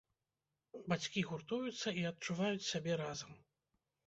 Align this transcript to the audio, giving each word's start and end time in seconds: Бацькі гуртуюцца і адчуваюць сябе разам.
Бацькі 0.93 1.23
гуртуюцца 1.31 1.93
і 2.01 2.07
адчуваюць 2.11 2.67
сябе 2.71 2.97
разам. 3.05 3.31